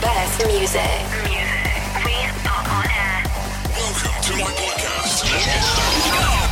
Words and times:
best 0.00 0.46
music. 0.46 0.80
music. 1.26 2.04
We 2.04 2.14
are 2.46 2.64
on 2.70 2.86
air. 2.86 3.24
Welcome 3.74 4.22
to 4.22 4.32
my 4.38 4.50
podcast. 4.54 5.24
Let's 5.24 5.44
get 5.46 6.00
started. 6.04 6.49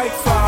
Can 0.00 0.08
fight 0.24 0.39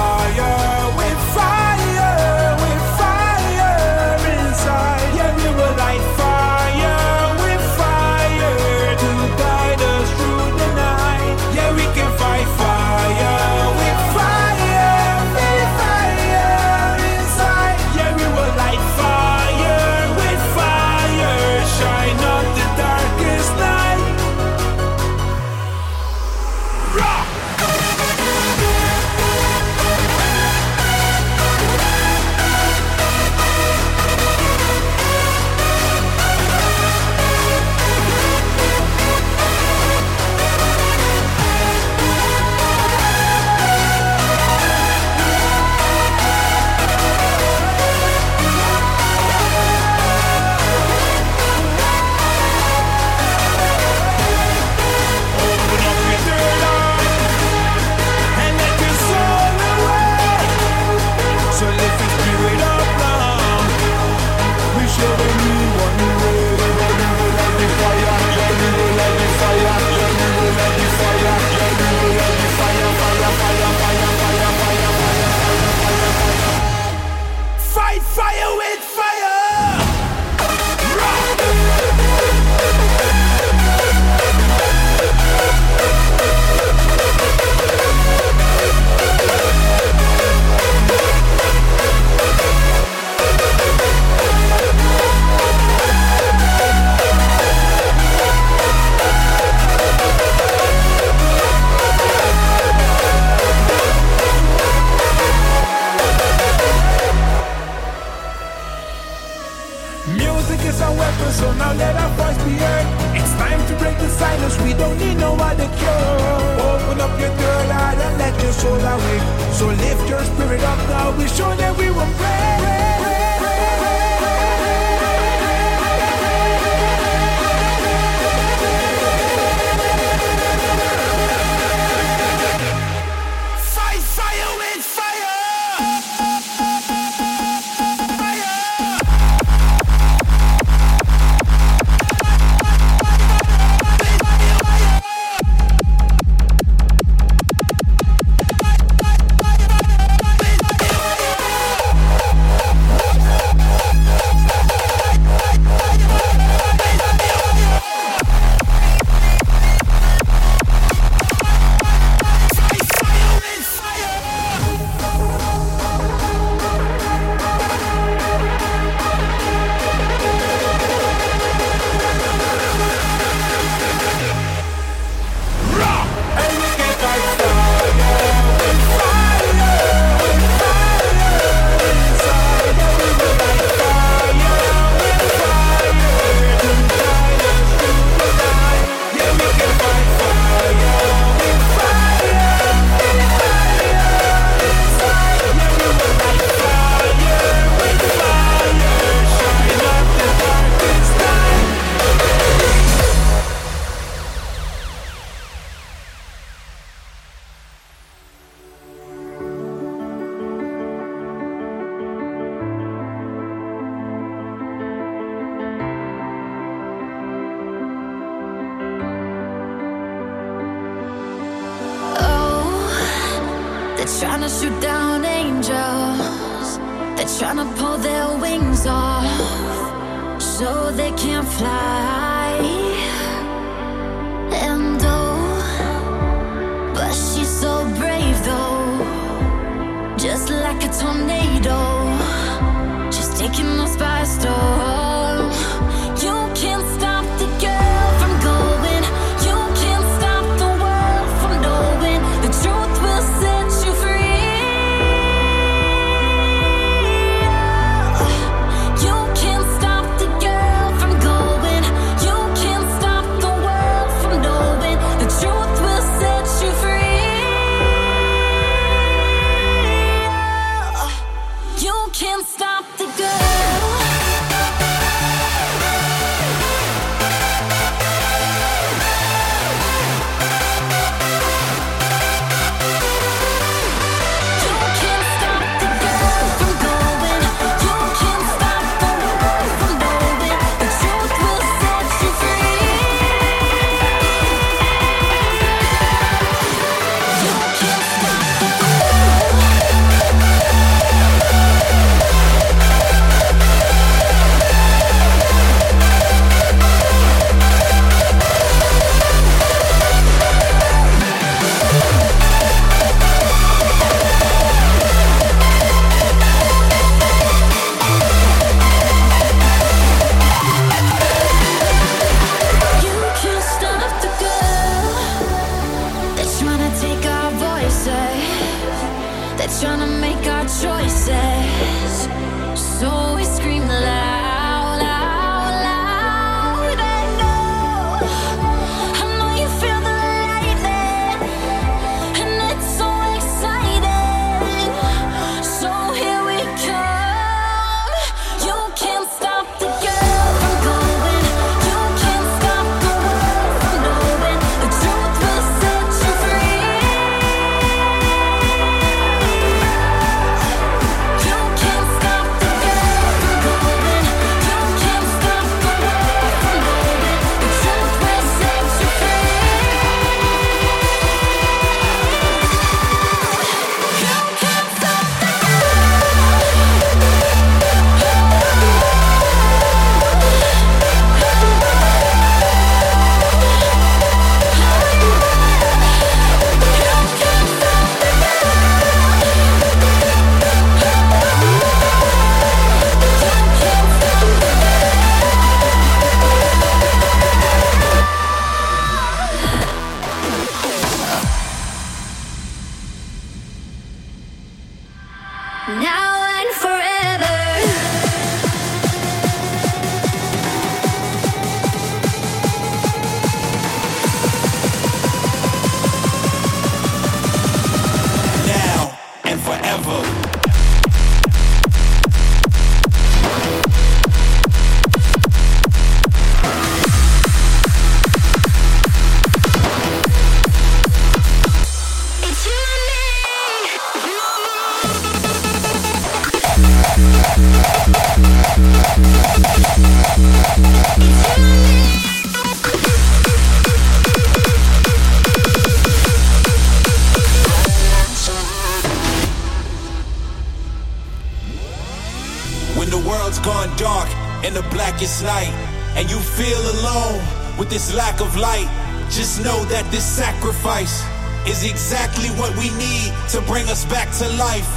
feel 456.73 457.01
alone 457.01 457.39
with 457.79 457.91
this 457.91 458.14
lack 458.14 458.41
of 458.41 458.57
light, 458.57 458.89
just 459.29 459.62
know 459.62 459.85
that 459.87 460.05
this 460.11 460.25
sacrifice 460.25 461.23
is 461.68 461.85
exactly 461.85 462.49
what 462.57 462.73
we 462.77 462.89
need 462.97 463.29
to 463.51 463.61
bring 463.62 463.87
us 463.89 464.05
back 464.07 464.33
to 464.33 464.49
life. 464.57 464.89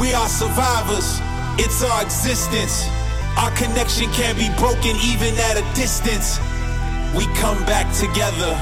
We 0.00 0.14
are 0.14 0.28
survivors, 0.28 1.20
it's 1.58 1.84
our 1.84 2.02
existence. 2.02 2.88
Our 3.36 3.50
connection 3.56 4.10
can't 4.12 4.38
be 4.38 4.48
broken 4.56 4.96
even 5.04 5.34
at 5.48 5.60
a 5.60 5.64
distance. 5.74 6.40
We 7.14 7.26
come 7.36 7.60
back 7.66 7.86
together, 7.92 8.52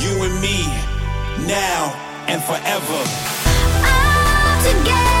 you 0.00 0.12
and 0.24 0.36
me, 0.40 0.64
now 1.46 1.92
and 2.26 2.40
forever. 2.42 3.00
All 3.84 4.56
together 4.64 5.11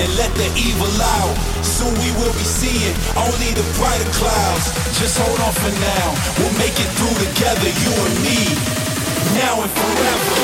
and 0.00 0.16
let 0.16 0.32
the 0.34 0.48
evil 0.56 0.88
out. 1.20 1.36
Soon 1.64 1.92
we 2.00 2.10
will 2.16 2.32
be 2.32 2.44
seeing 2.44 2.94
only 3.16 3.52
the 3.52 3.64
brighter 3.76 4.08
clouds. 4.16 4.72
Just 4.98 5.18
hold 5.20 5.40
on 5.40 5.52
for 5.52 5.72
now. 5.76 6.14
We'll 6.38 6.56
make 6.56 6.72
it 6.72 6.90
through 6.96 7.16
together, 7.28 7.68
you 7.68 7.92
and 7.92 8.16
me. 8.24 8.40
Now 9.36 9.60
and 9.60 9.70
forever. 9.70 10.40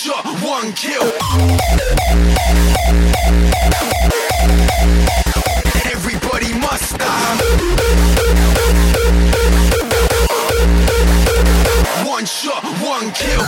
Shot, 0.00 0.24
one 0.40 0.72
kill. 0.72 1.02
Everybody 5.92 6.54
must 6.54 6.96
die. 6.96 7.36
One 12.06 12.24
shot, 12.24 12.64
one 12.80 13.12
kill. 13.12 13.42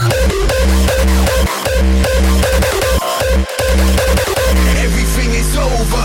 Everything 4.84 5.30
is 5.32 5.56
over. 5.56 6.04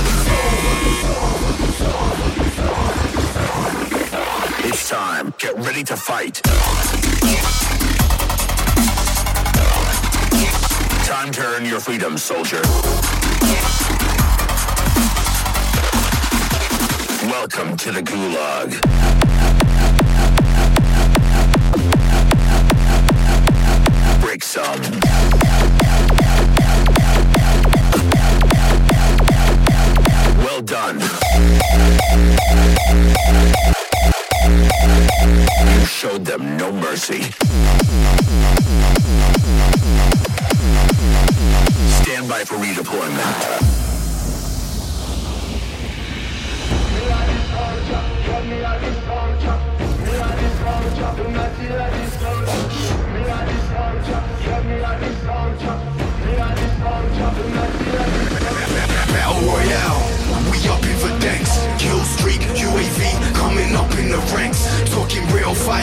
It's 4.69 4.89
time. 4.89 5.33
Get 5.39 5.57
ready 5.57 5.83
to 5.83 5.97
fight. 5.97 6.41
Time 11.27 11.33
to 11.33 11.45
earn 11.45 11.65
your 11.65 11.81
freedom, 11.81 12.17
soldier. 12.17 12.61
Welcome 17.27 17.75
to 17.75 17.91
the 17.91 18.01
Gulag. 18.01 18.71
Well 30.37 30.61
done. 30.61 31.01
You 35.77 35.85
showed 35.85 36.23
them 36.23 36.55
no 36.55 36.71
mercy. 36.71 37.33
Stand 42.03 42.27
by 42.27 42.43
for 42.43 42.55
redeployment. 42.55 43.77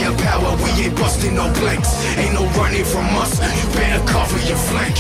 Firepower, 0.05 0.57
we 0.63 0.85
ain't 0.85 0.97
busting 0.97 1.35
no 1.35 1.51
blanks. 1.55 1.91
Ain't 2.19 2.35
no 2.35 2.45
running 2.61 2.85
from 2.85 3.07
us, 3.17 3.41
you 3.41 3.69
better 3.75 4.05
cover 4.07 4.39
your 4.47 4.57
flank. 4.57 4.97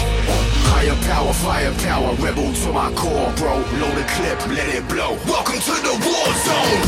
Higher 0.70 0.96
power, 1.08 1.32
firepower, 1.32 2.14
rebel 2.16 2.52
to 2.52 2.72
my 2.72 2.92
core, 2.94 3.32
bro. 3.36 3.56
Load 3.80 3.96
the 3.96 4.04
clip, 4.16 4.46
let 4.48 4.68
it 4.68 4.88
blow. 4.88 5.16
Welcome 5.26 5.60
to 5.60 5.74
the 5.86 5.94
war 6.04 6.28
zone. 6.46 6.80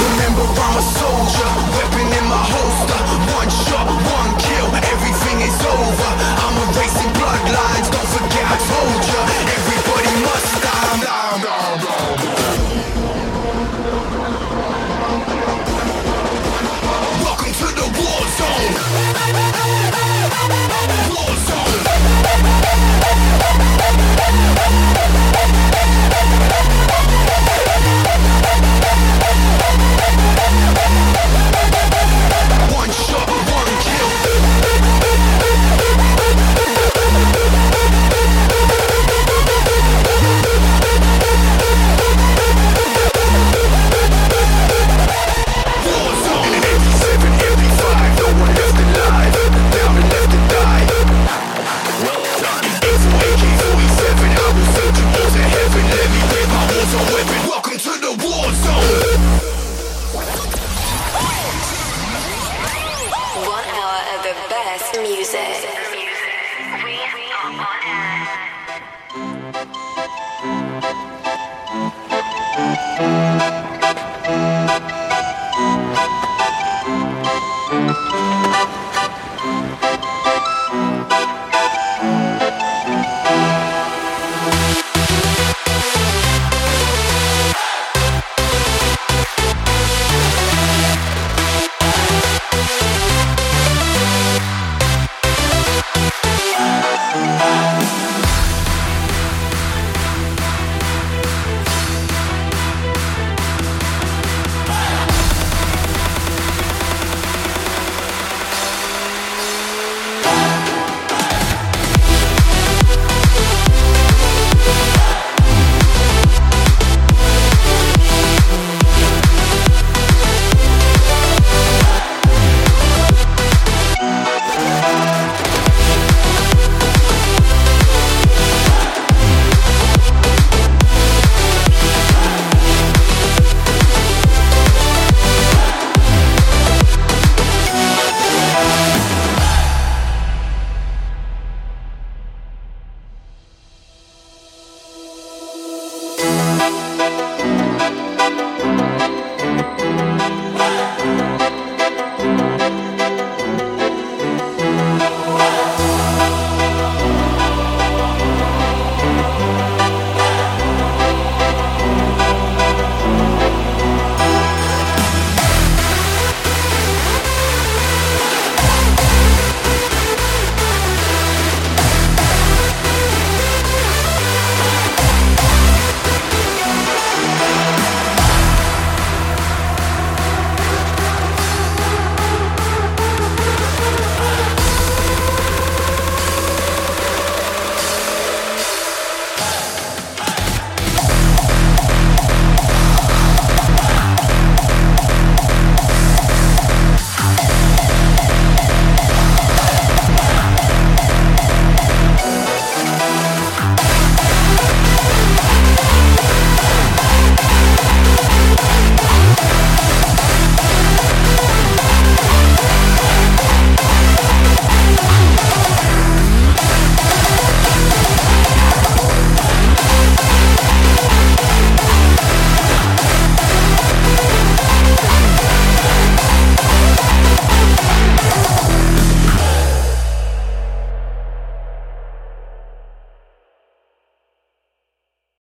Remember 0.00 0.46
I'm 0.64 0.76
a 0.76 0.82
soldier, 0.82 1.50
weapon 1.76 2.06
in 2.18 2.24
my 2.28 2.42
holster. 2.52 2.69
Told 8.68 9.06
ya. 9.06 9.39